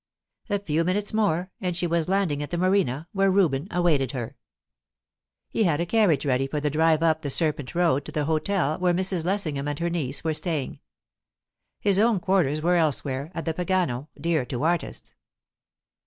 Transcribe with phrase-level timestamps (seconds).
[0.49, 4.35] A few minutes more, and she was landing at the Marina, where Reuben awaited her.
[5.47, 8.79] He had a carriage ready for the drive up the serpent road to the hotel
[8.79, 9.25] where Mrs.
[9.25, 10.79] Lessingham and her niece were staying.
[11.79, 15.13] His own quarters were elsewhere at the Pagano, dear to artists.